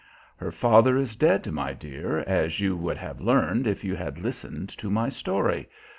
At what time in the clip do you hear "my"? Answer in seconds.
1.51-1.73, 4.89-5.09